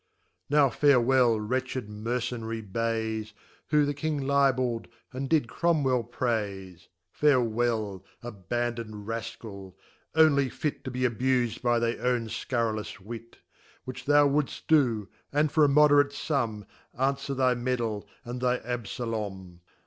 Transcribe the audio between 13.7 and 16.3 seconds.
Which thou wouldft do, and for a Moderate